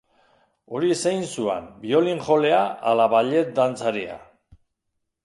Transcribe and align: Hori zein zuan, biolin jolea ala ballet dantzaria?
Hori 0.77 0.87
zein 1.01 1.19
zuan, 1.35 1.67
biolin 1.83 2.21
jolea 2.29 2.63
ala 2.93 3.05
ballet 3.13 3.53
dantzaria? 3.61 4.17